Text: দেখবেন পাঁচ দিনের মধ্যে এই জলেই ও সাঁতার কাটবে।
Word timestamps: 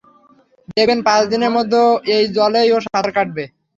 দেখবেন 0.69 0.99
পাঁচ 1.07 1.23
দিনের 1.31 1.51
মধ্যে 1.57 1.81
এই 2.15 2.23
জলেই 2.35 2.69
ও 2.71 2.77
সাঁতার 2.85 3.13
কাটবে। 3.17 3.43